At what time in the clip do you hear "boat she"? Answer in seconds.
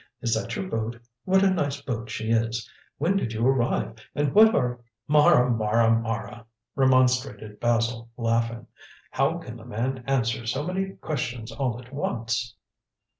1.79-2.31